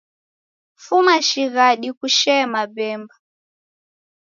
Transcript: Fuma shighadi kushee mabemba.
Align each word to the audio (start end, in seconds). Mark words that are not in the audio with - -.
Fuma 0.83 1.15
shighadi 1.27 1.89
kushee 1.99 2.43
mabemba. 2.53 3.15